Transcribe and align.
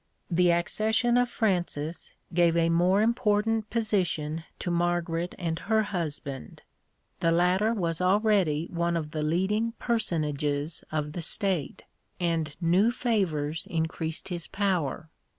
The 0.31 0.49
accession 0.51 1.15
of 1.15 1.29
Francis 1.29 2.13
gave 2.33 2.57
a 2.57 2.69
more 2.69 3.03
important 3.03 3.69
position 3.69 4.43
to 4.57 4.71
Margaret 4.71 5.35
and 5.37 5.59
her 5.59 5.83
husband. 5.83 6.63
The 7.19 7.29
latter 7.29 7.71
was 7.71 8.01
already 8.01 8.65
one 8.71 8.97
of 8.97 9.11
the 9.11 9.21
leading 9.21 9.73
personages 9.73 10.83
of 10.91 11.11
the 11.13 11.21
state, 11.21 11.83
and 12.19 12.55
new 12.59 12.89
favours 12.89 13.67
increased 13.69 14.29
his 14.29 14.47
power. 14.47 15.11